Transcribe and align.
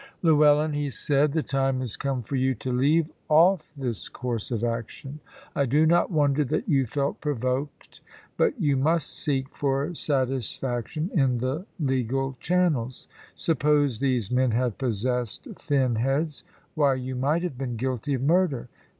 "Llewellyn," 0.23 0.73
he 0.73 0.89
said, 0.89 1.31
"the 1.31 1.43
time 1.43 1.79
is 1.79 1.95
come 1.95 2.23
for 2.23 2.35
you 2.35 2.55
to 2.55 2.71
leave 2.73 3.11
off 3.29 3.71
this 3.77 4.09
course 4.09 4.49
of 4.49 4.63
action. 4.63 5.19
I 5.55 5.67
do 5.67 5.85
not 5.85 6.09
wonder 6.09 6.43
that 6.43 6.67
you 6.67 6.87
felt 6.87 7.21
provoked; 7.21 8.01
but 8.35 8.59
you 8.59 8.75
must 8.77 9.13
seek 9.13 9.53
for 9.55 9.93
satisfaction 9.93 11.11
in 11.13 11.37
the 11.37 11.67
legal 11.79 12.35
channels. 12.39 13.07
Suppose 13.35 13.99
these 13.99 14.31
men 14.31 14.49
had 14.49 14.79
possessed 14.79 15.43
thin 15.53 15.93
heads, 15.97 16.43
why 16.73 16.95
you 16.95 17.15
might 17.15 17.43
have 17.43 17.59
been 17.59 17.75
guilty 17.77 18.15
of 18.15 18.23
murder! 18.23 18.69